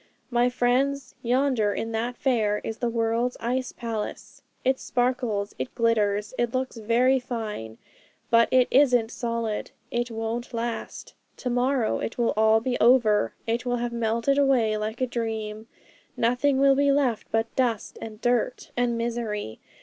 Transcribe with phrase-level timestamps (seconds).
[0.31, 4.41] 'My friends, yonder in that fair is the world's ice palace!
[4.65, 7.77] It sparkles, it glitters, it looks very fine;
[8.31, 11.13] but it isn't solid, it won't last.
[11.37, 15.67] To morrow it will all be over; it will have melted away like a dream.
[16.17, 19.59] Nothing will be left but dust, and dirt, and misery.